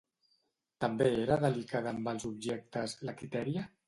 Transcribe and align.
També 0.85 1.09
era 1.25 1.37
delicada 1.43 1.91
amb 1.97 2.09
els 2.13 2.25
objectes, 2.31 2.97
la 3.11 3.15
Quitèria? 3.21 3.67